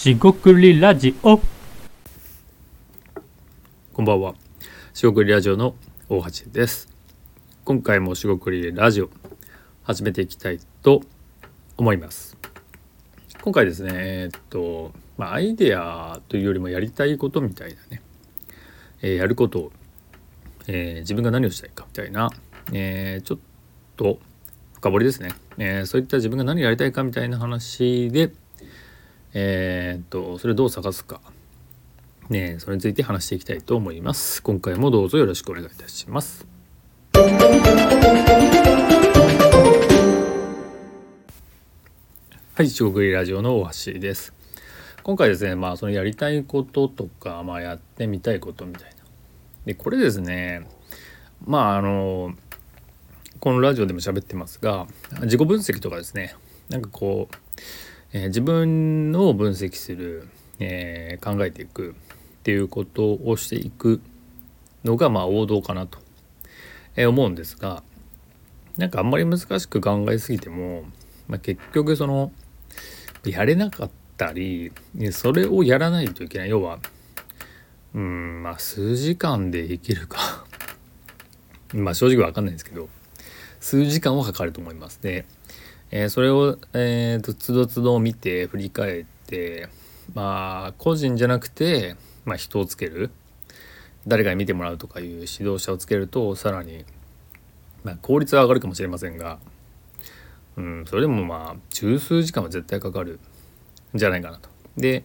[0.00, 1.38] しごくりラジオ
[3.92, 4.34] こんばんは。
[4.94, 5.74] しごくりラジオの
[6.08, 6.88] 大橋です。
[7.66, 9.10] 今回もしごくりラジオ
[9.82, 11.02] 始めていきたいと
[11.76, 12.38] 思います。
[13.42, 18.00] 今回ですね、えーっと、まあ、アイデアというよりもやりたいことみたいなね、
[19.02, 19.72] えーやることを、
[20.66, 22.30] えー自分が何をしたいかみたいな、
[22.72, 23.38] えーちょっ
[23.98, 24.18] と
[24.72, 28.32] 深掘りですね、えーそういった自分が何をやりたいかみたいな話で、
[29.32, 31.20] えーっと、それどう探すか、
[32.28, 34.42] ね、それについて話していきたいと思います。
[34.42, 36.46] 今回もどうぞよろしくお願いいたします。
[42.54, 44.34] はい、四国ラジオの大橋です。
[45.04, 48.96] 今回ですね、まあそのやりたいこととか、まあやってみたいことみたいな。
[49.64, 50.66] で、これですね、
[51.46, 52.34] まああの、
[53.38, 54.88] このラジオでも喋ってますが、
[55.22, 56.34] 自己分析とかですね、
[56.68, 57.34] なんかこう、
[58.12, 64.00] えー自分を分析する、えー考えていくっていうことをしていく
[64.84, 65.98] のがまあ王道かなと、
[66.96, 67.82] えー思うんですが
[68.76, 70.84] なんかあんまり難しく考えすぎても、
[71.28, 72.32] まあ、結局その
[73.24, 74.72] やれなかったり
[75.12, 76.50] それをやらないといけない。
[76.50, 76.78] 要は
[77.94, 80.46] うんまあ数時間でできるか。
[81.74, 82.88] まあ正直わかんないんですけど
[83.60, 85.00] 数時間はかかると思います。
[85.02, 85.26] で、
[85.90, 89.68] えーそれを、えーとつどつど見て振り返って
[90.14, 93.10] まあ個人じゃなくて、まあ、人をつける
[94.06, 96.84] 誰かに見てもらうとかいう指導者をつけるとさらに、
[97.84, 99.38] まあ、効率は上がるかもしれませんが、
[100.56, 103.20] うん、それでもまあ十数時間は絶対かかる
[103.94, 104.48] んじゃないかなと。
[104.76, 105.04] で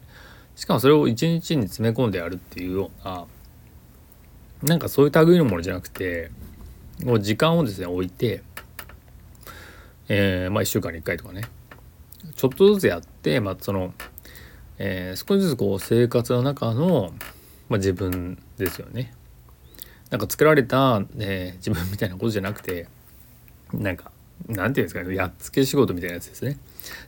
[0.56, 3.26] しかもそれを一日に詰め込んでやるっていうような
[4.64, 6.32] なんかそういう類のものじゃなくて
[7.04, 8.42] もう時間をですね置いて、
[10.10, 11.42] えーまあ1週間に1回とかね
[12.36, 13.94] ちょっとずつやって、まあ、その、
[14.78, 17.14] えー少しずつこう生活の中の、
[17.70, 19.14] まあ、自分ですよね。
[20.12, 22.88] なんか作られた、えー自分みたいなことじゃなくて
[23.74, 24.12] なんか
[24.48, 26.58] なんていうんですかねやっつけ仕事みたいなやつですね。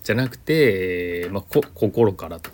[0.03, 2.49] じゃなくて、えまあ、こ心からと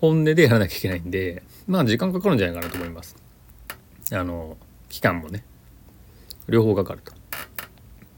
[0.00, 3.16] 本音でやらなきゃいけないんでまあ時間かかるんじゃないかなと思います。
[4.12, 4.56] あの
[4.88, 5.44] 期間もね
[6.48, 7.12] 両方かかると。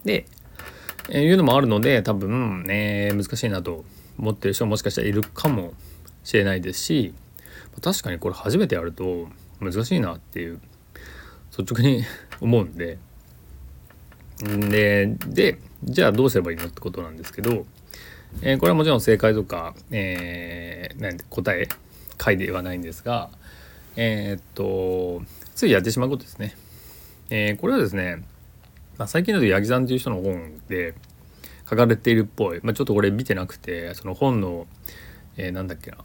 [0.04, 0.26] で、
[1.08, 3.84] えーいうのもあるので多分ね難しいなと
[4.18, 5.74] 思ってる人ももしかしたらいるかも
[6.24, 7.14] しれないですし
[7.80, 9.28] 確かにこれ初めてやると
[9.60, 10.60] 難しいなっていう
[11.56, 12.04] 率直に
[12.40, 12.98] 思うんで
[14.38, 17.66] ででじゃあどうすればいいのってことなんですけど、
[18.42, 21.68] えーこれはもちろん正解とか、えーなんて答え
[22.18, 23.30] 回ではないんですが
[23.96, 25.22] えーっと
[25.54, 26.54] ついやってしまうことですね。
[27.30, 28.24] えーこれはですね
[28.98, 30.94] まあ、最近だと八木さんという人の本で
[31.68, 34.66] 書かれているっぽい、まあ、ちょっとこれ見てなくてその本の、
[35.36, 35.98] えーなんだっけな、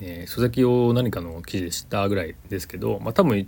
[0.00, 3.46] えー書籍を何かの記事で知ったぐらいですけど、まあ、多分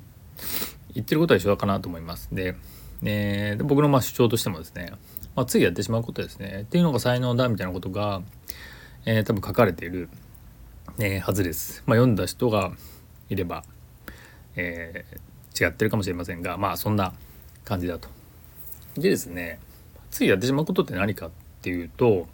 [0.94, 2.28] 言ってることは一緒かなと思います。
[2.32, 2.54] で,、
[3.02, 4.92] えー僕のまあ主張としてもですね、
[5.34, 8.22] まあ、ついやってしまうことですねっていうのが才能だみたいなことが、
[9.06, 10.10] えー多分書かれている、
[10.98, 11.82] えーはずです。
[11.86, 12.72] まあ、読んだ人が
[13.30, 13.64] いれば、
[14.56, 17.12] えー違ってるかもしれませんがまあそんな
[17.64, 18.21] 感じだと。
[18.94, 19.58] でですね
[20.10, 21.30] ついやってしまうことって何かっ
[21.62, 22.26] ていうと、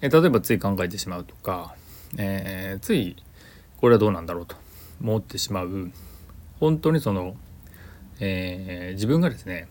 [0.00, 1.74] え例えばつい考えてしまうとか、
[2.16, 3.16] えーつい
[3.80, 4.54] これはどうなんだろうと
[5.00, 5.90] 思ってしまう
[6.60, 7.34] 本当にその、
[8.20, 9.66] えー自分がですね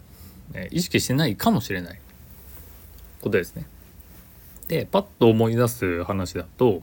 [0.71, 1.99] 意識してないかもしれない
[3.21, 3.65] ことですね。
[4.67, 6.81] でパッと思い出す話だと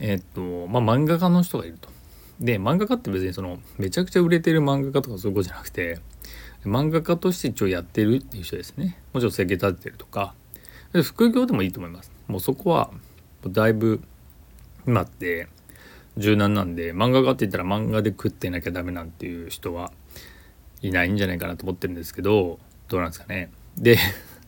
[0.00, 1.88] えーっとまあ漫画家の人がいると。
[2.40, 5.98] で漫画家って別にそのめちゃくちゃ売れてる漫画家とかそういうことじゃなくて
[6.64, 8.98] 漫画家として一応やってるっていう人ですね。
[9.12, 10.34] もちろん生計立ててるとか。
[11.04, 12.10] 副業でもいいと思います。
[12.26, 12.90] もうそこは
[13.46, 14.02] だいぶ
[14.86, 15.48] 今って
[16.16, 19.92] 柔軟なんで漫画家って言ったら漫画で食ってなきゃダメなんていう人は
[20.82, 23.50] いないんじゃないかなと思ってるんですけどどうなんですかね。
[23.76, 23.98] で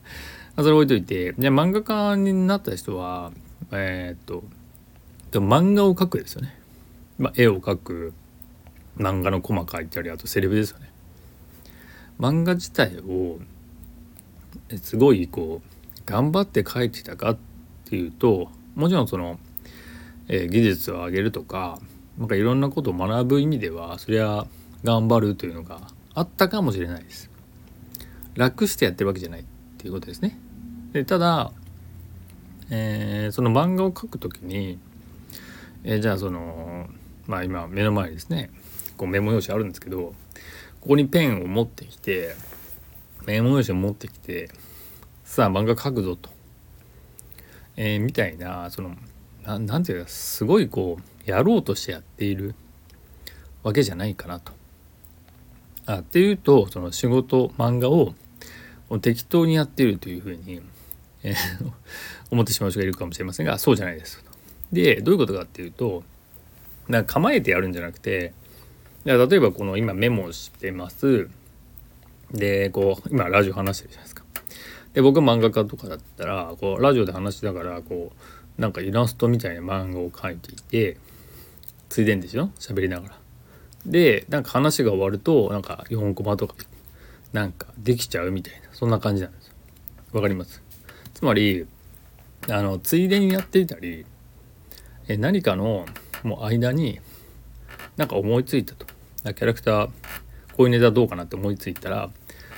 [0.57, 3.31] それ置いといてじゃ漫画家になった人は
[3.71, 4.43] えーっと
[5.31, 6.59] でも漫画を描くですよね、
[7.17, 8.13] まあ、絵を描く
[8.97, 10.92] 漫画のコマ描いたりあとセリフですよね。
[12.19, 13.39] 漫画自体を
[14.81, 17.37] すごいこう頑張って描いてたかっ
[17.85, 19.39] ていうともちろんその、
[20.27, 21.79] えー技術を上げるとか
[22.17, 24.45] なんかいろんなことを学ぶ意味ではそりゃ
[24.83, 25.81] 頑張るというのが
[26.13, 27.29] あったかもしれないです。
[28.35, 29.43] 楽してやってるわけじゃないっ
[29.77, 30.37] ていうことですね。
[30.91, 31.51] でただ、
[32.69, 34.77] えーその漫画を描くときに、
[35.83, 36.87] えーじゃあその
[37.27, 38.51] まあ今目の前にですね
[38.97, 40.13] こうメモ用紙あるんですけど
[40.83, 42.35] ここにペンを持ってきて
[43.25, 44.49] メモ用紙を持ってきて
[45.23, 46.29] さあ漫画描くぞと、
[47.77, 48.93] えーみたいなその
[49.45, 52.53] ななんていうかすごいこうやろうとしてやっている
[53.63, 54.51] わけじゃないかなと。
[55.85, 58.13] あっていうとその仕事漫画を
[58.99, 60.61] 適当にやっているというふうに、
[61.23, 61.35] えー、
[62.29, 64.29] 思ってしまう人がいるかもしれませんがそうじゃないですと。
[64.73, 66.03] でどういうことかっていうと
[66.89, 68.33] なんか構えてやるんじゃなくて
[69.05, 71.27] 例えばこの今メモしてます
[72.31, 74.23] でこう今ラジオ話してるじゃないですか。
[74.93, 78.11] で僕漫画家とかだったらこうラジオで話しながらこ
[78.57, 80.97] うなんかイラストみたいな漫画を描いていて
[81.89, 83.17] ついでんですよ喋りながら。
[83.85, 86.55] でなんか話が終わるとなんか4コマとか
[87.33, 89.53] なんかできちゃうみたいなそんな感じなんですよ。
[90.13, 90.61] わかります？
[91.13, 91.65] つまり
[92.49, 94.05] あのついでにやっていたり
[95.07, 95.85] え何かの
[96.23, 96.99] もう間に
[97.97, 98.85] なんか思いついたと
[99.23, 99.89] キャラクター
[100.55, 102.11] こういうネタどうかなって思いついたら、ま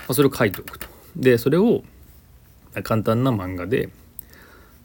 [0.09, 0.87] あ、それを書いておくと。
[1.15, 1.83] でそれを
[2.83, 3.89] 簡単な漫画で、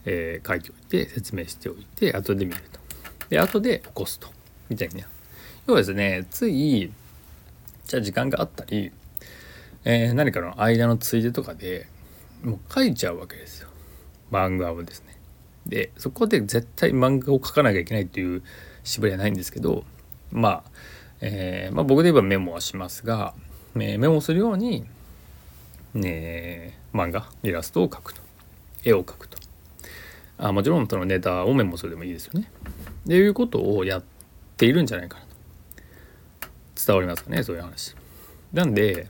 [0.05, 2.81] えー、書いておいて説明しておいて後で見ると。
[3.31, 4.29] で後で起こすと。
[4.69, 5.07] みたいな。
[5.67, 6.93] 要はですねつい
[7.87, 8.93] じゃあ時間があったり、
[9.85, 11.89] えー、何かの間のついでとかで
[12.43, 13.69] もう書いちゃうわけですよ。
[14.31, 15.17] 漫画をですね。
[15.67, 18.43] でそこで絶対漫画を描かなきゃいけないっていう
[18.85, 19.85] 縛りはないんですけど
[20.33, 20.71] まあ、
[21.21, 23.35] えー、まあ、僕で言えばメモはしますが、
[23.77, 24.87] えー、メモするように、
[25.95, 28.23] ね、漫画イラストを描くと
[28.85, 29.39] 絵を描くと
[30.39, 32.51] あもちろんそのネタをメモするでもいいですよね。
[33.05, 34.03] っていうことをやっ
[34.57, 36.49] ているんじゃないかなと
[36.87, 37.95] 伝わりますかねそういう話。
[38.55, 39.09] なんで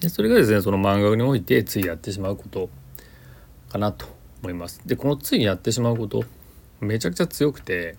[0.00, 2.70] でそれがですねその漫画においてついやってしまうこと
[3.68, 4.06] かなと
[4.42, 4.80] 思います。
[4.86, 6.24] でこのついやってしまうこと
[6.80, 7.96] めちゃくちゃ強くて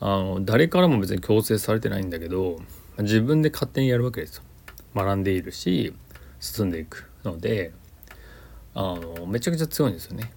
[0.00, 2.60] あの誰からも別に強制されてないんだけど
[2.98, 4.42] 自分で勝手にやるわけですよ。
[4.94, 5.94] 学んでいるし
[6.40, 7.72] 進んでいくので
[8.74, 10.32] あのめちゃくちゃ強いんですよね。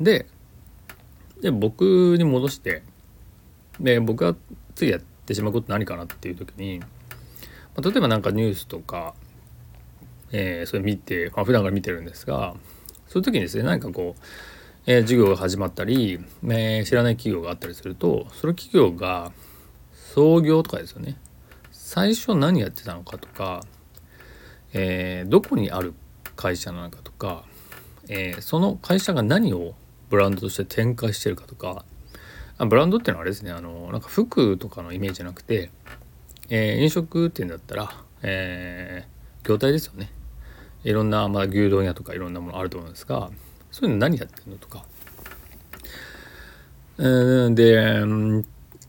[0.00, 0.26] で
[1.40, 2.82] で僕に戻して
[3.80, 4.34] で僕が
[4.74, 6.86] ついやってしまうこと何かなっていう時に、ま
[7.76, 9.14] あ、例えば何かニュースとか、
[10.32, 12.54] えー、それ見て、まあ、普段から見てるんですが
[13.06, 14.22] そういう時にですね何かこう、
[14.90, 19.32] えー、授業が始まったり、えー、知らない企業があったりするとその企業が
[19.92, 21.18] 創業とかですよね。
[21.72, 23.60] 最初何やってたのかとか、
[24.72, 25.92] えー、どこにある
[26.36, 27.44] 会社なのかとか、
[28.08, 29.74] え、その会社が何を
[30.08, 31.84] ブランドとして展開してるかとか
[32.58, 35.70] ブランドっていうのはあれですねあのなんか服とかのイメージじゃなくて、
[36.48, 37.92] え、飲食店だったら、
[38.22, 39.06] え、
[39.44, 40.10] 業態ですよね。
[40.82, 43.30] いろんな、まあ、牛丼屋とかいろんなものあると思うんですが
[43.70, 44.84] そういうの何やってるのとか。
[47.00, 47.76] えー、で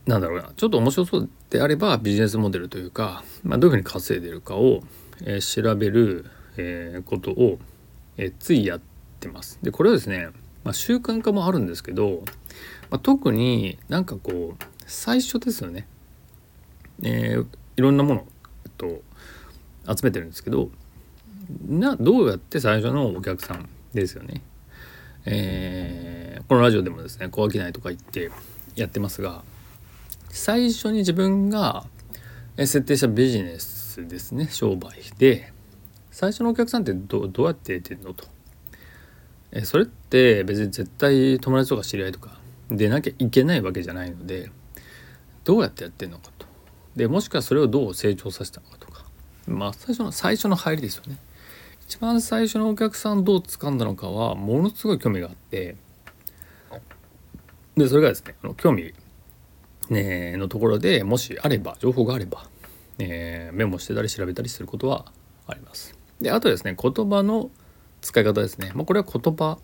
[0.06, 4.82] なんだろうなちょっと面白そうであればビジネスモデルというか、まあ、どういうふうに稼いでるかを、
[5.22, 7.58] えー、調べる、えー、ことを、
[8.16, 8.80] えー、ついやっ
[9.20, 9.58] てます。
[9.62, 10.28] でこれはですね、
[10.64, 12.24] まあ、習慣化もあるんですけど、
[12.90, 15.86] まあ、特になんかこう最初ですよね、
[17.02, 18.26] えー、いろんなもの、
[18.64, 19.02] えっと、
[19.86, 20.68] 集めてるんですけど
[21.68, 24.42] などうやって最初のお客さんですよね。
[25.26, 28.30] えー、このラジオでもですね小商いとか言って
[28.74, 29.42] やってますが
[30.30, 31.84] 最初に自分が
[32.56, 35.52] 設定したビジネスですね商売で
[36.10, 38.26] 最初のお客さんってどうやって得てんのと。
[39.52, 42.38] えそれって別に絶対友達とか知り合いとか
[42.70, 44.50] でなきゃいけないわけじゃないので
[45.44, 46.46] どうやってやってんのかと。
[46.94, 49.04] でもしくはそれをどう成長させたのかとか。
[49.46, 51.16] まあ最初の最初の入りですよね。
[51.90, 55.74] 一番最初のお客さんどう掴んだのかはものすごい興味があって。
[57.76, 58.94] でそれがですねあの興味、
[59.88, 62.46] ね、のところでもしあれば情報があれば、
[63.00, 65.06] え、メモしてたり調べたりすることは
[65.48, 65.98] あります。
[66.20, 67.50] であとですね言葉の
[68.02, 69.58] 使い方ですね、まあ、これは言葉。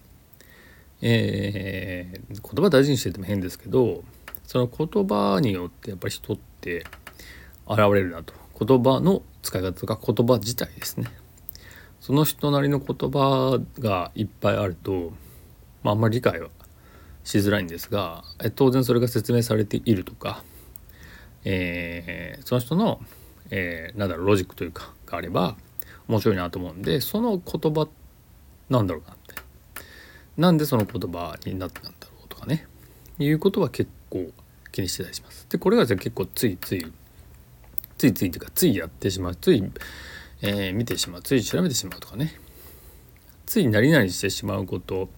[1.02, 4.02] えー、言葉大事にしてても変ですけど
[4.42, 6.87] その言葉によってやっぱり人って
[7.68, 8.35] 現れるなと。
[8.59, 11.06] 言葉の使い方とか言葉自体ですね。
[12.07, 15.11] その人なりの言葉がいっぱいあると、
[15.83, 16.51] まあ、あんまり理解は
[17.25, 18.23] しづらいんですが
[18.55, 20.45] 当然それが説明されているとか、
[21.45, 23.01] えー、その人の、
[23.51, 25.57] えー、なんだろうロジックというかがあれば
[26.07, 27.89] 面白いなと思うんでその言葉
[28.71, 29.35] なんだろうなって
[30.37, 32.69] なんでその言葉になったんだろうとかね
[33.19, 34.31] いうことは結構
[34.71, 35.49] 気にしてたりします。
[35.49, 36.93] でこれが結構ついつい
[37.99, 39.65] ついついというかついやってしまうつい
[40.43, 42.35] えー、見てしまうつい調べてしまうとかね
[43.47, 45.09] つい何々してしまうこと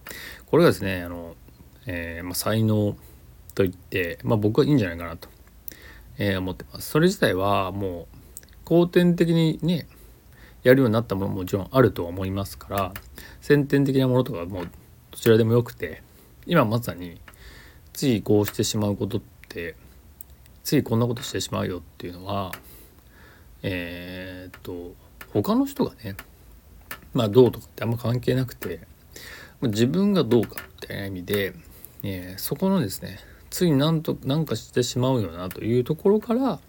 [0.45, 1.35] これがですねあの、
[1.85, 2.95] えー、まあ、才能
[3.55, 5.29] と言って、まあ、僕はいいんじゃないかなと、
[6.17, 6.89] えー、思ってます。
[6.89, 8.07] それ自体はもう
[8.65, 9.87] 後天的にね
[10.63, 12.93] やるようになったものももちろんあると思いますから
[13.41, 14.69] 先天的なものとかもう
[15.11, 16.03] どちらでもよくて
[16.45, 17.19] 今まさに
[17.93, 19.75] ついこうしてしまうことっって
[20.63, 22.51] ついこんなことしてしまうよっていうのは
[23.63, 24.93] えー、っと
[25.33, 26.15] 他の人がね
[27.13, 28.81] まあどうとかってあんま関係なくて
[29.61, 31.53] 自分がどうかっていう意味で、
[32.03, 33.19] えー、そこのですね
[33.49, 36.59] つい何と何かしてしまうよなというところから、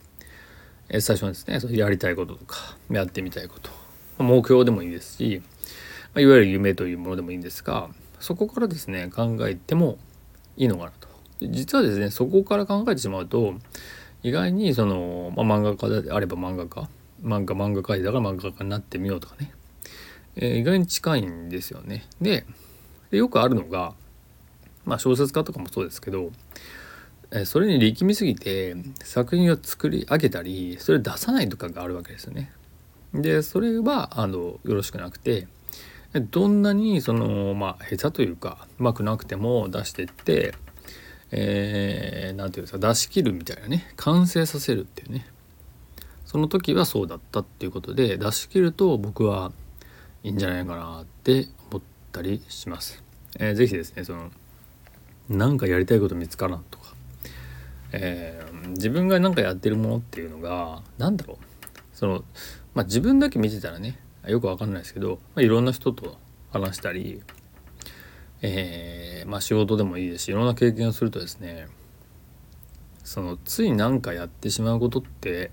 [0.88, 3.71] えー、最初はですねそやりたいこととかやってみたいこと
[4.23, 5.43] 目標でもいいですし、
[6.14, 7.88] まあ、いわゆる夢というものでもいいんですが
[8.19, 9.99] そこからですね考えても
[10.57, 11.09] いいのかなと。
[11.43, 13.55] 実はですねそこから考えてしまうと
[14.23, 16.88] 意外にその、まあ、漫画家であれば漫画家
[17.23, 19.53] 漫画漫画家だから漫画家になってみようとかね、
[20.37, 22.07] えー、意外に近いんですよね。
[22.21, 22.47] で
[23.11, 23.95] よくあるのが、
[24.85, 26.31] まあ、小説家とかもそうですけど、
[27.31, 32.53] えー、それに力みすぎて作品を作り上げたりそれ出さないとかがあるわけですよね。
[33.12, 35.49] でそれはあのよろしくなくて
[36.15, 40.55] どんなにそのまあ下手というかうまくなくても出してって
[41.33, 45.27] えー、て言うんですか出し切るみたいなね完成させるっていうね
[46.31, 49.51] その時はそうだったっていうことで出し切ると僕は
[50.23, 51.83] いいんじゃないかなって思っ
[52.13, 53.03] たりします。
[53.41, 54.31] えー、ぜですねその
[55.29, 56.95] なんかやりたいこと見つからんとか、
[57.91, 61.37] えー、自分が何かやってるものっていうのが何だろう
[61.95, 62.23] その
[62.75, 66.17] まあ自分だけ見てたらねよくわかんないですけど、まあ、いろんな人と
[66.53, 67.23] 話したり、
[68.41, 71.67] えー、まあ仕事でもいいですしいろんな経験をするとですね
[73.03, 75.51] そのつい何かやってしまうことって、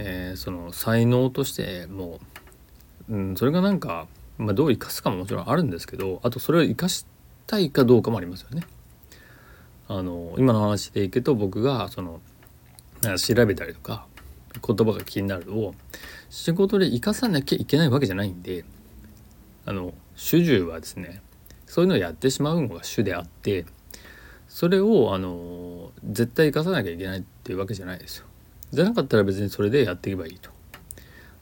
[0.00, 2.20] えー、その才能としても
[3.08, 4.06] う、うん、それがなんか、
[4.38, 7.04] まあ、どう生かすかももちろんあるんですけどあとそれを生かし
[7.48, 8.62] たいかどうかもありますよね。
[9.88, 12.20] あの今の話でいくと僕がその
[13.16, 14.06] 調べたりとか
[14.64, 15.74] 言葉が気になるを
[16.30, 18.64] 仕事で生かさなきゃいけないわけじゃないんで
[19.64, 21.22] あの主従はですね
[21.66, 23.66] そういうのをやってしまうのが主であって
[24.46, 28.27] それをあの絶対生かさなきゃいけないっていうわけじゃないですよ。
[28.72, 30.50] じゃなかったら別にそれでやっていけばいいと。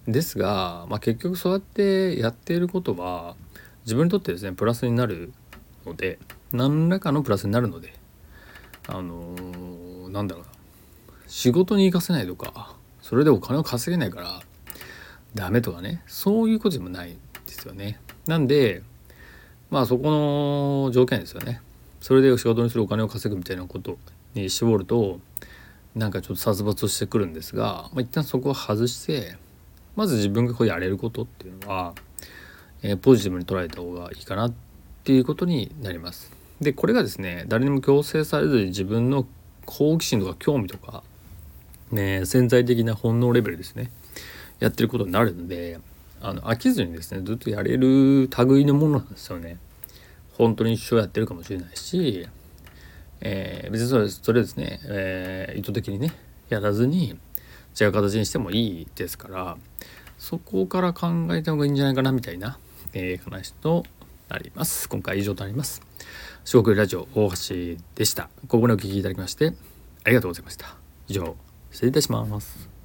[0.07, 3.35] ですが、まあ、結局そうやってやっていることは
[3.85, 5.33] 自分にとってですねプラスになる
[5.85, 6.19] ので
[6.53, 7.93] 何らかのプラスになるので
[8.89, 10.51] あのー、なんだろうな
[11.27, 14.41] 仕事に生かせないとかそれでお金を稼げないから
[15.35, 18.01] ダメとかねそういうことでもないんですよね。
[18.27, 18.83] なんで
[19.71, 20.11] まあそこ
[20.87, 21.61] の条件ですよね。
[22.01, 23.99] それで仕事にするお金を稼ぐみたいなこと
[24.35, 25.21] に絞ると
[25.97, 29.37] なんかちょっと殺伐してくるんですが、まあ、一旦そこを外して
[29.97, 31.95] まず自分がこうやれることっていうのは、
[32.83, 34.53] えー、ポジティブに捉えた方がいいかなっ
[35.05, 36.31] ていうことになります。
[36.61, 39.27] でこれがですね誰にも強制されずに自分の
[39.65, 41.03] 好奇心とか興味とか、
[41.91, 43.91] ね、潜在的な本能レベルですね
[44.61, 45.81] やってることになるので
[46.21, 49.59] あの飽きずにですねずっとやれる類のものなんですよね。
[50.37, 52.29] 本当に一生やってるかもしれないし、
[53.21, 56.13] えー、別にそれそれですね、えー、意図的にね
[56.49, 57.19] やらずに
[57.79, 59.57] 違う形にしてもいいですから
[60.19, 62.59] そこから考えた方がいいんじゃないかなみたいな、
[62.95, 63.85] えー、話と
[64.29, 64.89] なります。
[64.89, 65.83] 今回以上となります。
[66.45, 68.29] 四国ラジオ大橋でした。
[68.49, 69.53] ここまでお聴きいただきまして
[70.05, 70.77] ありがとうございました。
[71.09, 71.37] 以上
[71.71, 72.76] 失礼いたします。